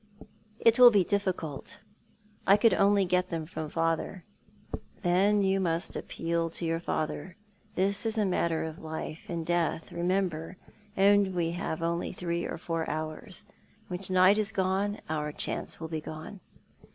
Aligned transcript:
"It 0.59 0.79
will 0.79 0.89
be 0.89 1.05
dithcult. 1.05 1.77
I 2.47 2.57
could 2.57 2.73
only 2.73 3.05
get 3.05 3.29
them 3.29 3.45
from 3.45 3.69
father." 3.69 4.23
"Then 5.03 5.43
you 5.43 5.59
must 5.59 5.95
appeal 5.95 6.49
to 6.49 6.65
your 6.65 6.79
father. 6.79 7.37
This 7.75 8.03
is 8.07 8.17
a 8.17 8.25
matter 8.25 8.63
of 8.63 8.79
life 8.79 9.29
and 9.29 9.45
death, 9.45 9.91
remember, 9.91 10.57
and 10.97 11.35
we 11.35 11.51
have 11.51 11.83
only 11.83 12.11
three 12.11 12.47
or 12.47 12.57
four 12.57 12.89
hours. 12.89 13.43
When 13.89 13.99
to 13.99 14.13
night 14.13 14.39
is 14.39 14.51
gone 14.51 15.01
our 15.07 15.31
chance 15.31 15.79
will 15.79 15.87
be 15.87 16.01
gone." 16.01 16.39